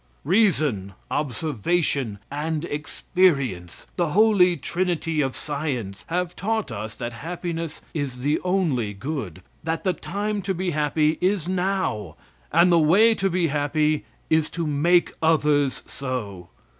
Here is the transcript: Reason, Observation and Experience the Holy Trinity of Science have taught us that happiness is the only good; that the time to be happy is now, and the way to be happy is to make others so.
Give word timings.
Reason, 0.25 0.93
Observation 1.11 2.17
and 2.31 2.65
Experience 2.65 3.85
the 3.97 4.07
Holy 4.07 4.57
Trinity 4.57 5.21
of 5.21 5.35
Science 5.35 6.05
have 6.07 6.35
taught 6.35 6.71
us 6.71 6.95
that 6.95 7.13
happiness 7.13 7.83
is 7.93 8.21
the 8.21 8.39
only 8.43 8.95
good; 8.95 9.43
that 9.63 9.83
the 9.83 9.93
time 9.93 10.41
to 10.41 10.55
be 10.55 10.71
happy 10.71 11.19
is 11.21 11.47
now, 11.47 12.15
and 12.51 12.71
the 12.71 12.79
way 12.79 13.13
to 13.13 13.29
be 13.29 13.49
happy 13.49 14.03
is 14.27 14.49
to 14.49 14.65
make 14.65 15.11
others 15.21 15.83
so. 15.85 16.49